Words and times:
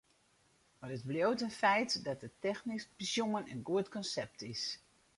Mar 0.79 0.93
it 0.95 1.05
bliuwt 1.09 1.43
in 1.47 1.55
feit 1.61 1.91
dat 2.07 2.23
it 2.27 2.39
technysk 2.47 2.89
besjoen 2.99 3.49
in 3.53 3.65
goed 3.67 3.87
konsept 3.95 4.39
is. 4.53 4.63